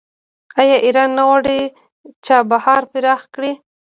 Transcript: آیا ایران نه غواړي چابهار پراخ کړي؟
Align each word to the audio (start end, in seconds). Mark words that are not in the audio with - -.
آیا 0.59 0.77
ایران 0.85 1.09
نه 1.17 1.23
غواړي 1.27 1.59
چابهار 2.25 2.81
پراخ 2.91 3.21
کړي؟ 3.33 3.51